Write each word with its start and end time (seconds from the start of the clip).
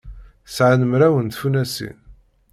Sɛan 0.55 0.81
mraw 0.91 1.15
n 1.19 1.27
tfunasin. 1.29 1.97